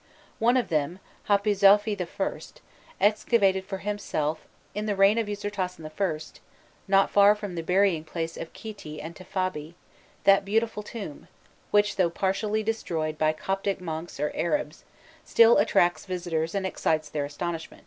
One 0.39 0.57
of 0.57 0.69
them, 0.69 0.99
Hapizaûfi 1.29 1.95
I., 2.01 2.41
excavated 2.99 3.63
for 3.67 3.77
himself, 3.77 4.47
in 4.73 4.87
the 4.87 4.95
reign 4.95 5.19
of 5.19 5.27
Ûsirtasen 5.27 5.85
I., 5.87 6.39
nor 6.87 7.05
far 7.07 7.35
from 7.35 7.53
the 7.53 7.61
burying 7.61 8.03
place 8.03 8.35
of 8.35 8.51
Khîti 8.51 8.97
and 8.99 9.15
Tefabi, 9.15 9.75
that 10.23 10.43
beautiful 10.43 10.81
tomb, 10.81 11.27
which, 11.69 11.97
though 11.97 12.09
partially 12.09 12.63
destroyed 12.63 13.19
by 13.19 13.31
Coptic 13.31 13.79
monks 13.79 14.19
or 14.19 14.31
Arabs, 14.33 14.85
still 15.23 15.59
attracts 15.59 16.05
visitors 16.07 16.55
and 16.55 16.65
excites 16.65 17.07
their 17.07 17.25
astonishment. 17.25 17.79